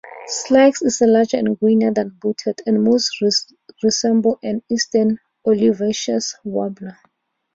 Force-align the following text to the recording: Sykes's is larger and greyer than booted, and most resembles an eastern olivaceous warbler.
Sykes's 0.25 0.99
is 0.99 1.07
larger 1.07 1.37
and 1.37 1.59
greyer 1.59 1.93
than 1.93 2.17
booted, 2.19 2.63
and 2.65 2.83
most 2.83 3.21
resembles 3.83 4.39
an 4.41 4.63
eastern 4.67 5.19
olivaceous 5.45 6.33
warbler. 6.43 6.97